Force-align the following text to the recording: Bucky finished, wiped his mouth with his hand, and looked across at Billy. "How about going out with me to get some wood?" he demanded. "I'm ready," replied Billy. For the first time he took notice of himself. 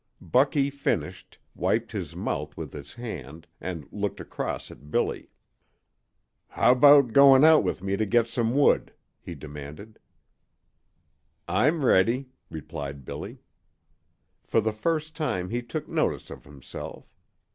Bucky 0.19 0.71
finished, 0.71 1.37
wiped 1.53 1.91
his 1.91 2.15
mouth 2.15 2.57
with 2.57 2.73
his 2.73 2.95
hand, 2.95 3.45
and 3.61 3.87
looked 3.91 4.19
across 4.19 4.71
at 4.71 4.89
Billy. 4.89 5.29
"How 6.47 6.71
about 6.71 7.13
going 7.13 7.43
out 7.43 7.63
with 7.63 7.83
me 7.83 7.95
to 7.97 8.07
get 8.07 8.25
some 8.25 8.55
wood?" 8.57 8.93
he 9.21 9.35
demanded. 9.35 9.99
"I'm 11.47 11.85
ready," 11.85 12.29
replied 12.49 13.05
Billy. 13.05 13.41
For 14.43 14.59
the 14.59 14.73
first 14.73 15.15
time 15.15 15.51
he 15.51 15.61
took 15.61 15.87
notice 15.87 16.31
of 16.31 16.45
himself. 16.45 17.13